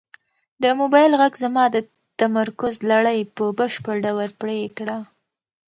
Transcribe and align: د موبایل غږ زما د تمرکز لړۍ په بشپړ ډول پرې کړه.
د 0.63 0.65
موبایل 0.79 1.11
غږ 1.21 1.33
زما 1.43 1.63
د 1.71 1.77
تمرکز 2.19 2.75
لړۍ 2.91 3.19
په 3.35 3.43
بشپړ 3.57 3.95
ډول 4.05 4.29
پرې 4.41 4.59
کړه. 4.77 4.97